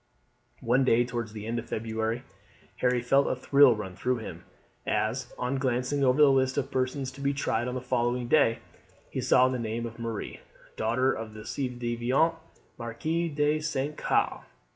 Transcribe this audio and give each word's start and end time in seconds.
One 0.61 0.83
day 0.83 1.05
towards 1.05 1.31
the 1.31 1.45
end 1.45 1.59
of 1.59 1.69
February 1.69 2.23
Harry 2.77 3.03
felt 3.03 3.27
a 3.27 3.35
thrill 3.35 3.75
run 3.75 3.95
through 3.95 4.17
him 4.17 4.45
as, 4.83 5.31
on 5.37 5.59
glancing 5.59 6.03
over 6.03 6.19
the 6.19 6.31
list 6.31 6.57
of 6.57 6.71
persons 6.71 7.11
to 7.11 7.21
be 7.21 7.35
tried 7.35 7.67
on 7.67 7.75
the 7.75 7.81
following 7.81 8.27
day, 8.27 8.61
he 9.11 9.21
saw 9.21 9.47
the 9.47 9.59
name 9.59 9.85
of 9.85 9.99
Marie, 9.99 10.39
daughter 10.75 11.13
of 11.13 11.35
the 11.35 11.43
ci 11.43 11.69
devant 11.69 12.33
Marquis 12.79 13.29
de 13.29 13.59
St. 13.59 13.95
Caux. 13.95 14.41